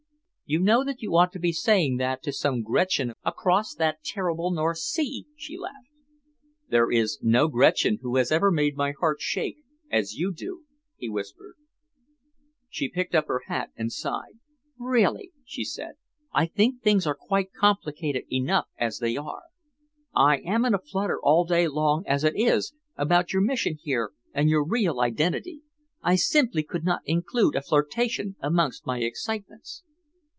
[0.43, 4.03] "You know that you ought to be saying that to some Gretchen away across that
[4.03, 5.87] terrible North Sea," she laughed.
[6.67, 9.59] "There is no Gretchen who has ever made my heart shake
[9.89, 10.65] as you do,"
[10.97, 11.55] he whispered.
[12.69, 14.39] She picked up her hat and sighed.
[14.77, 15.93] "Really," she said,
[16.33, 19.43] "I think things are quite complicated enough as they are.
[20.13, 24.11] I am in a flutter all day long, as it is, about your mission here
[24.33, 25.61] and your real identity.
[26.03, 29.83] I simply could not include a flirtation amongst my excitements."